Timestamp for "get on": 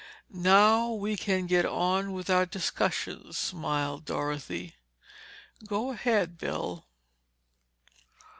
1.45-2.11